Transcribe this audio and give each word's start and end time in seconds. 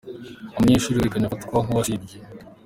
Umunyeshuri 0.57 0.95
wakererewe 0.97 1.27
afatwa 1.27 1.55
nk'uwasibye. 1.63 2.17